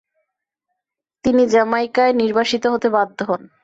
তিনি 1.25 1.43
জ্যামাইকায় 1.47 2.13
নির্বাসিত 2.21 2.63
হতে 2.73 2.87
বাধ্য 2.95 3.19
হন। 3.29 3.41